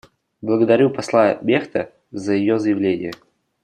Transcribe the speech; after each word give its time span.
Благодарю 0.41 0.89
посла 0.89 1.37
Мехта 1.43 1.93
за 2.09 2.33
ее 2.33 2.57
заявление. 2.57 3.13